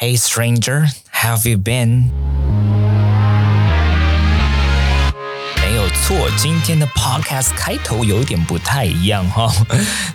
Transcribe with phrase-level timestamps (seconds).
[0.00, 2.12] Hey stranger, have you been?
[5.60, 9.52] 没有错，今天的 podcast 开头有点不太一样哈、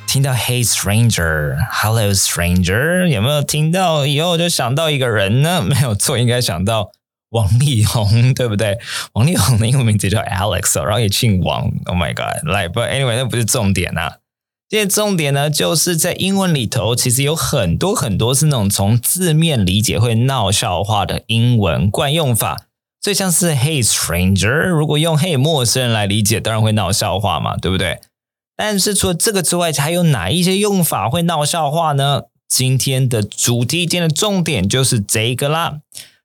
[0.07, 5.61] 听到 Hey stranger, Hello stranger，有没有听到以后就想到一个人呢？
[5.61, 6.91] 没有错，应该想到
[7.31, 8.77] 王力宏，对不对？
[9.15, 11.69] 王力宏的英文名字叫 Alex，、哦、然后也姓王。
[11.87, 12.47] Oh my god！
[12.49, 14.19] 来，But anyway，那不是重点啊。
[14.73, 22.65] 今天重点呢，就是在英文里头，其实有很多很多是那种从字面理解会闹笑话的英文惯用法。
[22.99, 27.99] 所以像是 Hey stranger，如果用 Hey 陌生人来理解，当然会闹笑话嘛，对不对？
[28.57, 32.23] 但是除了这个之外，还有哪一些用法会闹笑话呢？
[32.49, 35.81] 今天的主题，今天的重点就是这个啦。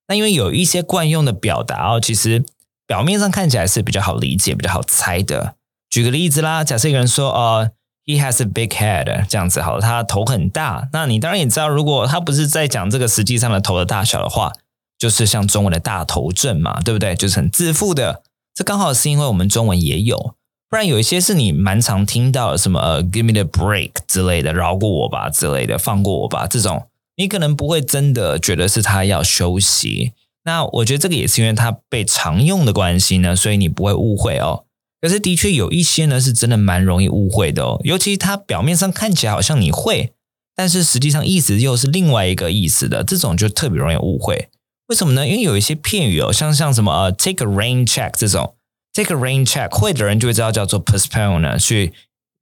[0.06, 2.42] 那因为有一些惯用的表达哦，其实
[2.86, 5.56] 表面上看起来是比较好理解、比较好猜的。
[5.90, 7.72] 举个例子啦，假设一个人说呃。
[8.08, 10.88] He has a big head，这样子好了，他头很大。
[10.94, 14.50] 那你当然也知道，如果他不是在讲这个实际上的头的大小的话，
[14.98, 17.14] 就是像中文的大头症嘛，对不对？
[17.14, 18.22] 就是很自负的。
[18.54, 20.34] 这刚好是因为我们中文也有，
[20.70, 30.14] 不然有一些是你蛮常听到，什么呃，give me the break 之类的，饶过我吧之类的，放过我吧这种，你可能不会真的觉得是他要休息。
[30.44, 34.64] 那我觉得这个也是因为他被常用的关系呢，所以你不会误会哦。
[35.00, 37.80] 可是的确有一些呢，是真的蛮容易误会的哦。
[37.84, 40.12] 尤其它表面上看起来好像你会，
[40.56, 44.48] 但是实际上意思又是另外一个意思的，这种就特别容易误会。
[44.88, 45.26] 为什么呢？
[45.26, 48.56] 因为有一些片语哦，像像什么呃，take a rain check 这种
[48.92, 51.92] ，take a rain check 会的人就会知道叫做 postpone 呢，去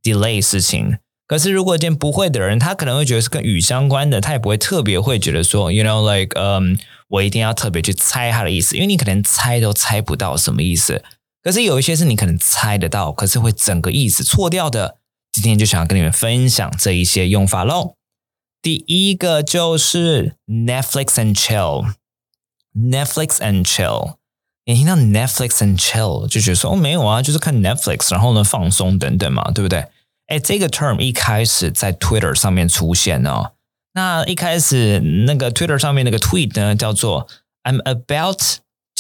[0.02, 0.98] delay 事情。
[1.26, 11.02] 可是如果一件不会的人，他可能会觉得是跟雨相关的，他也不会特别会觉得说，you know like 嗯，我一定要特别去猜他的意思，因为你可能猜都猜不到什么意思。
[11.46, 14.96] 可是有一些是你可能猜得到，可是会整个意思错掉的。
[15.30, 17.94] 今天就想要跟你们分享这一些用法喽。
[18.60, 24.14] 第一个就是 Netflix and chill，Netflix and chill。
[24.64, 29.86] 你听到 Netflix and chill 就觉得说哦没有啊，就是看 Netflix，然后呢放松等等嘛，对不对？
[30.26, 33.52] 哎，这个 term 一开始在 Twitter 上面出现哦。
[33.92, 37.28] 那一开始那个 Twitter 上面那个 tweet 呢叫做
[37.62, 38.42] I'm about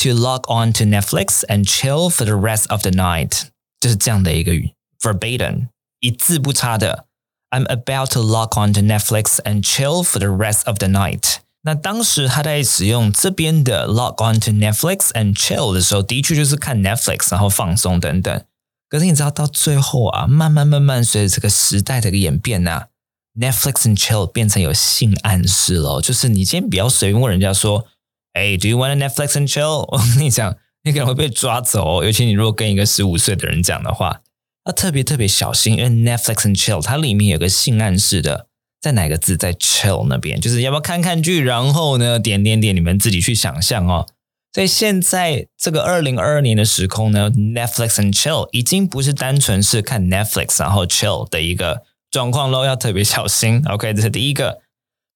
[0.03, 3.43] To log on to Netflix and chill for the rest of the night，
[3.79, 5.67] 就是这样的一个语，verbatim
[5.99, 7.05] 一字不差的。
[7.51, 11.35] I'm about to log on to Netflix and chill for the rest of the night。
[11.61, 18.43] 那当时他在使用这边的 log on to Netflix and chill 的时候，的确就是看 Netflix 然后放松等等。
[18.89, 22.87] 可是你知道到最后啊，慢慢慢慢随着这个时代的一个演变呐、啊、，
[23.39, 27.85] Netflix and chill 变成有性暗示了，就是你今天不要随便问人家说。
[28.36, 29.88] 哎 do you want a Netflix and chill？
[29.90, 34.20] 我跟你讲，你可能会被抓走、尤其你如果跟一个十五岁的人讲的话，
[34.66, 38.48] 要特别特别小心，因为 Netflix and chill 它里面有个性暗示的，
[38.78, 44.06] 在哪个字在 chill 那边，就是要不要看看剧，然后呢点点点，你们自己去想象哦。
[44.52, 53.62] 所以现在这个二零二二年的时空呢，Netflix and chill 已经不是单纯是看 Netflix 然后 chill 的一个状况喽，要特别小心。
[53.66, 54.60] OK，这是第一个。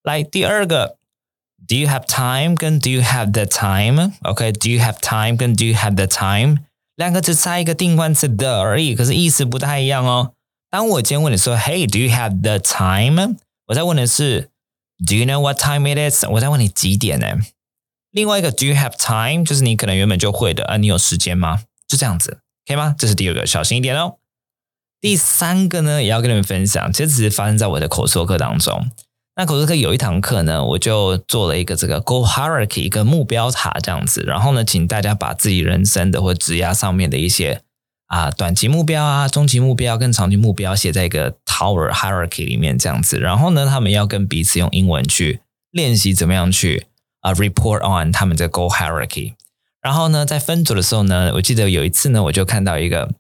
[0.04, 1.00] 来，第二个。
[1.69, 2.54] Do you have time？
[2.54, 5.37] 跟 Do you have the time？OK，Do you have time？
[5.37, 6.59] 跟 Do you have the time？
[6.97, 10.32] 两个只差一个定冠词的而已，可是意思不太一样哦。
[10.69, 13.37] 当我今天问你说，Hey，Do you have the time？
[13.66, 14.50] 我在问的是
[15.06, 16.25] Do you know what time it is？
[16.26, 17.38] 我在问你几点呢？
[18.10, 19.44] 另外一个 Do you have time？
[19.44, 21.62] 就是你可能原本就会的啊，你有时间吗？
[21.87, 22.94] 就这样子，可以吗？
[22.99, 24.16] 这是第二个，小心一点哦。
[25.00, 28.91] 第三个呢，也要跟你们分享，其实只是发生在我的口说课当中。
[29.36, 37.62] 那口说课有一堂课呢，我就做了一个这个 goal hierarchy 一个目标塔这样子，然后呢，请大家把自己人生的或职业上面的一些
[38.06, 45.40] 啊短期目标啊、中期目标跟长期目标写在一个 tower hierarchy 里面这样子，然后呢，他们要跟彼此用英文去
[45.70, 46.86] 练习怎么样去
[47.20, 49.34] 啊 report on 他们的 goal hierarchy。
[49.80, 53.14] 然后呢，在分组的时候呢，我记得有一次呢，我就看到一个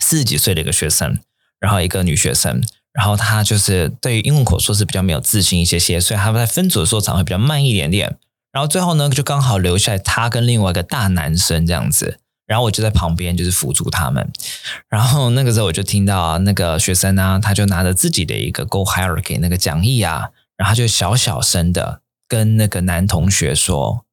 [0.00, 1.18] 四十几岁的一个学生，
[1.58, 2.62] 然后一个女学生。
[2.96, 8.16] 然后他就是对于英文口说是比较没有自信一些些，所以他们在分组的时候常会比较慢一点点。
[8.52, 12.18] 然后最后呢，就刚好留下来他跟另外一个大男生这样子。
[12.46, 14.30] 然后我就在旁边就是辅助他们。
[14.88, 24.06] 然后那个时候我就听到啊，那个学生呢，他就拿着自己的一个 Go Hierarchy 那个讲义啊，然后就小小声的跟那个男同学说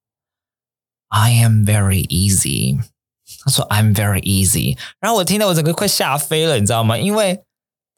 [1.09, 2.79] ：“I am very easy。”
[3.45, 6.97] 他说：“I am very easy。”然后我听到我整个快吓飞了，你知道吗？
[6.97, 7.43] 因为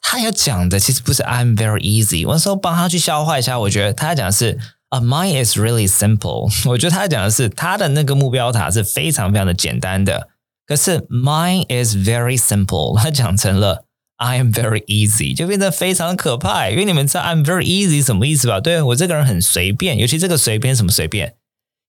[0.00, 4.58] 他要讲的其实不是 I'm very easy，我那时候帮他去消化一下，我觉得他讲的是
[4.88, 6.48] 啊、uh,，mine is really simple。
[6.70, 10.28] 我觉得他讲的是他的那个目标塔是非常非常的简单的，
[10.64, 13.84] 可是 mine is very simple，他讲成了
[14.18, 16.70] I am very easy，就变得非常可怕。
[16.70, 18.60] 因为你们知道 I'm very easy 什么意思吧？
[18.60, 21.34] 对我这个人很随便，尤其这个随便什么随便，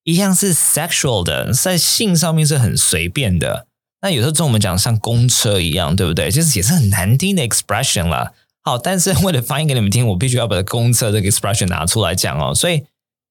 [0.03, 3.67] 一样是 sexual 的，在性上面是很随便的。
[4.02, 6.30] 那有时候跟我们讲像公车一样，对不对？
[6.30, 8.34] 就是也是很难听的 expression 啦。
[8.62, 12.54] 好，但是为了翻译给你们听，我必须要把公车这个 expression 拿出来讲哦。
[12.54, 12.84] 所以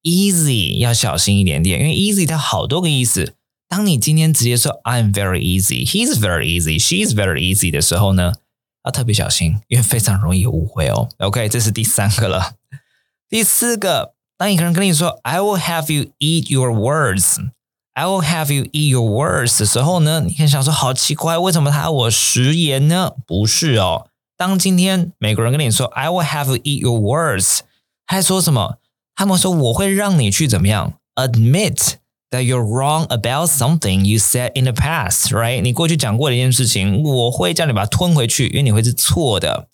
[0.03, 3.35] easy 要小心一点点，因为 easy 它好多个意思。
[3.69, 8.33] 当你今天直接说 I'm very easy, he's very easy, she's very easy 的时候呢，
[8.85, 11.09] 要特别小心，因为非常容易误会哦。
[11.19, 12.55] OK，这是第三个了。
[13.29, 17.39] 第四个，当一个人跟你说 I will have you eat your words,
[17.97, 23.13] I will have you eat your words 的时候呢，你可以想说好奇怪，为什么他要我食言呢？
[23.27, 24.09] 不是哦。
[24.37, 27.61] 当今天美国人跟你说 I will have you eat your words，
[28.07, 28.77] 他说什么？
[29.15, 31.95] 他们说我会让你去怎么样？Admit。
[32.33, 35.63] that you're wrong about something you said in the past, right？
[35.63, 39.69] 你过去讲过的一件事情，我会叫你把它吞回去，因为你会是错的。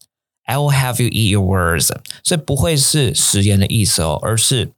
[0.45, 1.89] I will have you eat your words，
[2.23, 4.73] 所以不会是食言的意思哦，而是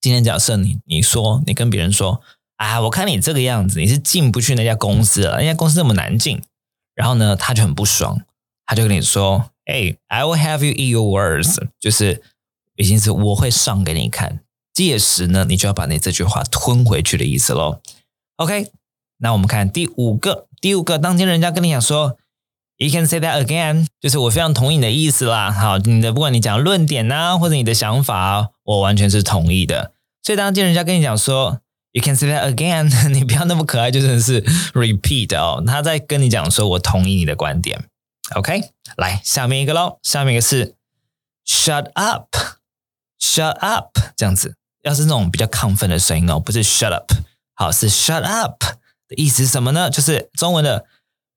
[0.00, 2.20] 今天假设你你说你跟别人说
[2.56, 6.42] 啊，我看你这个样子，你是进不去那家公司了，那家公司那么难进，
[6.94, 8.20] 然后呢，他就很不爽，
[8.64, 12.22] 他就跟你说，哎，I will have you eat your words，就是
[12.76, 14.40] 已经是我会上给你看。
[14.72, 17.80] 届时呢，你就要把你这句话吞回去的意思喽。
[18.36, 18.70] OK，
[19.18, 22.18] 那我们看第五个，第五个，当天人家跟你讲说
[22.76, 25.50] ，You can say that again，就是我非常同意你的意思啦。
[25.50, 29.92] 好，你的不管你讲论点呐，或者你的想法，我完全是同意的。
[30.22, 31.60] 所以当天人家跟你讲说
[31.96, 34.42] ，You can say that again， 你不要那么可爱，就真的是
[34.74, 35.64] repeat 哦。
[35.66, 37.86] 他在跟你讲说我同意你的观点。
[38.34, 40.74] OK，来下面一个喽，下面一个是
[41.46, 44.56] Shut up，Shut up 这样子。
[44.82, 47.10] 要是那种比较亢奋的声音哦，不是 shut up，
[47.54, 48.62] 好是 shut up
[49.08, 49.88] 的意思是什么呢？
[49.88, 50.84] 就是中文的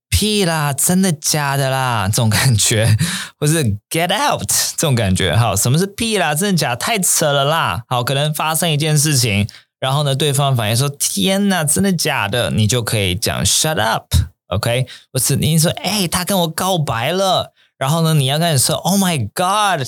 [0.10, 2.98] 屁啦，真的假的啦这种感觉，
[3.40, 5.36] 或是 get out 这种感觉。
[5.36, 6.36] 好，什么是屁啦？
[6.36, 6.76] 真的假？
[6.76, 7.84] 太扯了啦！
[7.88, 9.48] 好，可能发生一件事情，
[9.80, 12.52] 然后呢，对方反应说天哪，真的假的？
[12.52, 14.88] 你就可以讲 shut up，OK？
[15.12, 19.88] 不是你说哎，他跟我告白了，然后呢，你要跟你说 Oh my God。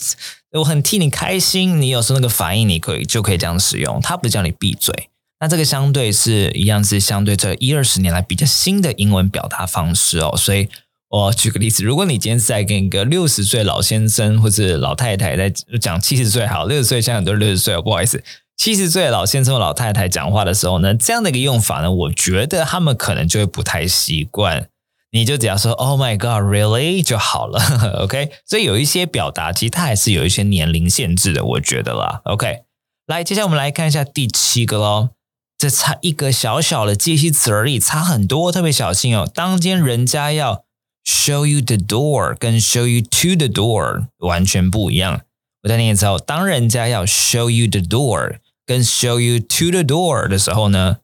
[0.53, 4.01] 我很替你开心，你有时候那个反应，你可以就可以这样使用。
[4.01, 5.07] 他不叫你闭嘴，
[5.39, 10.35] 那这个相对是一样，是相对这一二十年来比较新的英文表达方式哦。
[10.35, 10.67] 所以
[11.07, 18.21] 我举个例子，如果你今天是在跟一个六十岁老先生或者老太太在讲七十岁好，六十岁现在很多六十岁哦，不好意思，
[18.61, 24.67] 七十岁的老先生老太太讲话的时候呢，这样的一个用法呢，我觉得他们可能就会不太习惯。
[25.09, 27.59] 你就只要说 “Oh my God, really” 就好了，
[28.05, 28.29] OK。
[28.45, 32.59] 所以有一些表达，其实它还是有一些年龄限制的，我觉得啦，OK。
[33.07, 35.09] 来，接下来我们来看一下第七个喽。
[35.57, 39.27] 这差一个小小的介系词而已，差很多，特别小心哦。
[39.33, 40.63] 当间人家要
[41.03, 45.21] show you the door，跟 show you to the door 完全不一样。
[45.63, 48.37] 我再念一次哦，当人家要 show you the door，
[48.71, 50.99] 跟 show you to the door 的时候呢？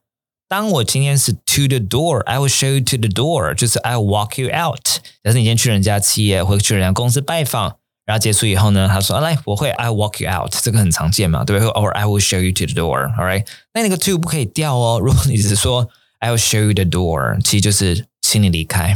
[0.47, 5.01] 当我今天是 to the door，I will show you to the door，就是 I will walk you out。
[5.21, 7.73] 但是你今天去人家企业或者去人家公司拜访，
[8.05, 13.45] 然后结束以后呢，他说：“来，我会 I will walk you out。”这个很常见嘛，对不对？Or I will show you to the door，all right？
[13.73, 15.01] 那那个 to 不可以掉哦。
[15.03, 18.95] 如果你只是说 I will show you the door，其实就是请你离开，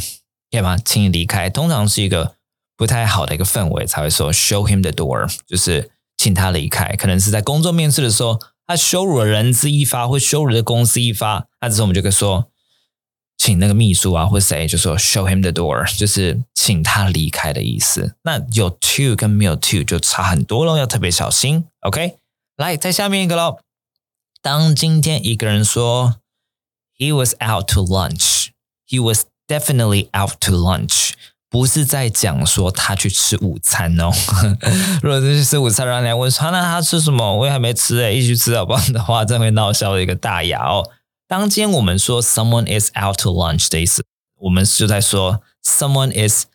[0.50, 0.78] 对吗？
[0.86, 2.36] 请你离开，通常是一个
[2.78, 6.96] 不太好的一个氛围才会说 show him the door，就是请他离开。
[6.96, 8.40] 可能是在工作面试的时候。
[8.72, 12.50] 他羞辱了人资一发，或羞辱了公司一发，那这时候我们就可以说，
[13.38, 18.16] 请那个秘书啊，或谁就说 show him the door，就是请他离开的意思。
[18.24, 21.66] 那有 to 跟没有 to 就差很多喽，要特别小心。
[21.82, 22.16] OK，
[22.56, 23.60] 来，在下面一个喽。
[24.42, 26.16] 当今天一个人说
[26.98, 31.12] he was out to lunch，he was definitely out to lunch。
[31.52, 34.10] 不是在讲说他去吃午餐哦。
[35.04, 37.36] 如果是去吃午餐，然后你问说那他吃什么？
[37.36, 40.90] 我也还没吃诶，一起去吃好不好的话，这会闹笑一个大牙哦。
[41.28, 44.06] 当今我们说 someone is out to lunch 的意思，
[44.40, 46.46] 我们就在说 someone is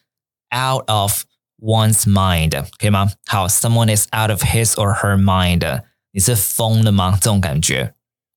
[0.51, 1.25] out of
[1.61, 3.13] one's mind，可以吗？
[3.27, 7.19] 好，someone is out of his or her mind，你是疯了吗？
[7.21, 7.93] 这种感觉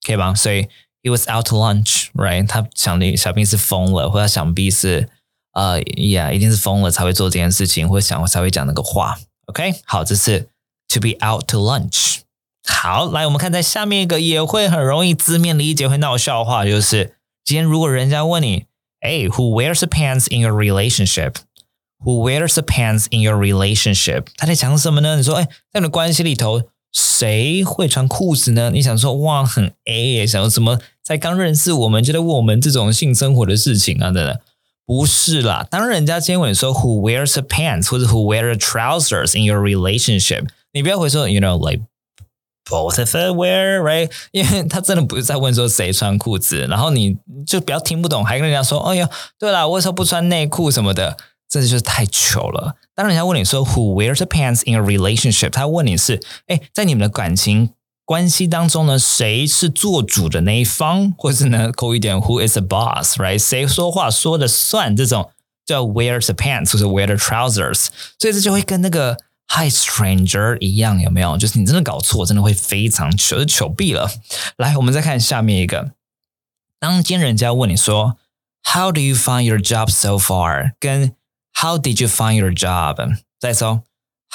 [0.06, 0.36] 可以吗？
[0.36, 0.64] 所以
[1.02, 2.46] he was out to lunch，right？
[2.46, 5.08] 他想必小兵是疯了，或者想必是。
[5.60, 9.20] 呃，Yeah，一定是疯了才会做这件事情，或想才会讲那个话。
[9.48, 10.48] OK，好，这是
[10.88, 12.20] to be out to lunch。
[12.66, 18.68] 好，来我们看在下面一个也会很容易字面理解会闹笑话，就是今天如果人家问你，
[19.02, 24.28] 哎，Who wears the pants in your relationship？Who wears the pants in your relationship？
[24.38, 25.18] 他在讲什么呢？
[25.18, 26.62] 你说，哎，在你的关系里头，
[26.94, 28.72] 谁会穿裤子呢？
[28.72, 30.80] 你想说，哇，很 A，想说什么？
[31.04, 34.40] 才刚认识我们就在问我们这种性生活的事情啊，等等。
[34.90, 41.84] 不是啦，当人家今天问你说 Who wears a pants 或者 Who wears trousers in your relationship，你不要回说 You know like
[42.66, 51.18] both of them wear right，因为他真的不是在问说谁穿裤子，然后你就不要听不懂，还跟人家说哎呀，对了，为什么不穿内裤什么的，
[51.48, 52.74] 这就是太糗了。
[52.96, 57.70] 当人家问你说 Who wears a pants in a relationship，他问你是哎，在你们的感情。
[58.10, 63.38] 关系当中呢，谁是做主的那一方，或是呢，扣一点，Who is the boss，right？
[63.38, 64.96] 谁说话说的算？
[64.96, 65.30] 这种
[65.64, 67.90] 叫 Wear the pants，或者 Wear the trousers。
[68.18, 69.16] 所以这就会跟那个
[69.50, 71.38] Hi stranger 一样，有没有？
[71.38, 74.10] 就是你真的搞错，真的会非常糗，糗毙了。
[74.58, 75.92] 来，我们再看下面一个。
[76.80, 78.18] 当今天人家问你说
[78.74, 80.72] How do you find your job so far？
[80.80, 81.14] 跟
[81.54, 83.18] How did you find your job？
[83.40, 83.84] 再说。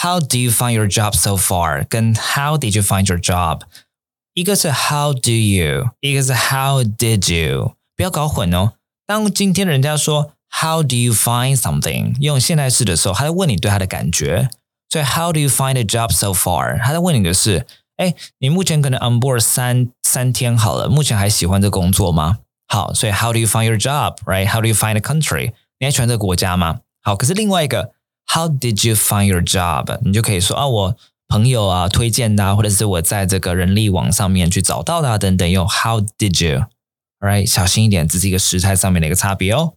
[0.01, 1.85] How do you find your job so far？
[1.89, 3.63] 跟 How did you find your job？
[4.33, 8.73] 一个是 How do you，一个是 How did you，不要搞混哦。
[9.05, 12.15] 当今天人家说 How do you find something？
[12.21, 14.49] 用现代式的时候，他在问你对他的感觉。
[14.89, 16.79] 所以 How do you find a job so far？
[16.79, 22.37] 他在问你的是，哎，你目前可能 on board 三三天好了，目前还喜欢这工作吗？
[22.69, 25.51] 好，所以 How do you find your job？Right？How do you find a country？
[25.79, 26.79] 你还喜欢这个国家吗？
[27.01, 27.91] 好，可是另外一个。
[28.26, 29.98] How did you find your job？
[30.02, 30.96] 你就可以说啊，我
[31.28, 35.48] 朋友啊推荐的，或者是我在这个人力网上面去找到的等等。
[35.48, 37.46] 用 How did you？Right？
[37.46, 39.74] 小心一点，这是一个时态上面的一个差别哦。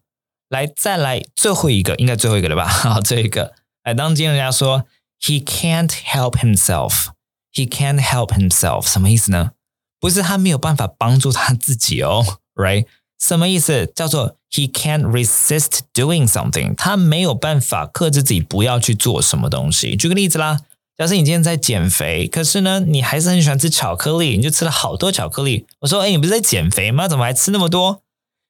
[0.50, 2.66] 来，再来最后一个，应该最后一个了吧？
[2.68, 3.54] 好，这一个。
[3.84, 4.86] 哎，当今天人家说
[5.22, 9.52] He can't help himself，He can't help himself，什么意思呢？
[10.00, 12.86] 不是他没有办法帮助他自己哦，Right？
[13.20, 13.92] 什么意思？
[13.96, 19.96] 叫做 he can't resist doing something，他没有办法克制自己不要去做什么东西。
[19.96, 20.60] 举个例子啦，
[20.96, 25.66] 假设你今天在减肥，可是呢，你还是很喜欢吃巧克力，你就吃了好多巧克力。
[25.80, 27.08] 我说，哎，你不是在减肥吗？
[27.08, 28.02] 怎么还吃那么多？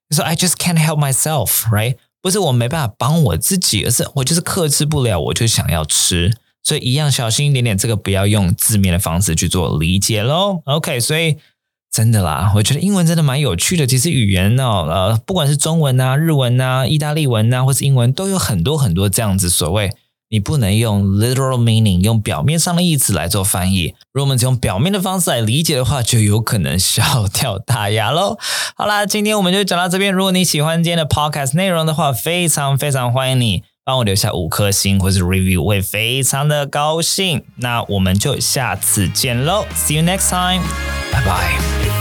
[0.10, 1.96] 你说，I just can't help myself，right？
[2.22, 6.38] 不是我没办法帮我自己，而是我就是克制不了，我就想要吃。
[6.62, 10.62] 所以一样小心一点点，这个不要用字面的方式去做理解喽。
[10.66, 11.38] OK，所以。
[11.98, 13.88] 真的啦，我觉得英文真的蛮有趣的。
[13.88, 19.90] 其实语言呢，呃，不管是中文啊、日文啊、意大利文啊，或是英文，都有很多很多这样子所谓
[20.30, 23.96] 你不能用 literal meaning 用表面上的意思来做翻译。
[24.14, 28.38] 如果我们只用表面的方式来理解的话，就有可能笑掉大牙喽。
[28.76, 30.14] 好啦，今天我们就讲到这边。
[30.14, 37.44] 如果你喜欢今天的 podcast 内容的话，非常非常欢迎你帮我留下五颗星或是 review，我会非常的高兴。
[37.56, 40.62] 那我们就下次见喽，See you next time，
[41.18, 41.97] 拜拜。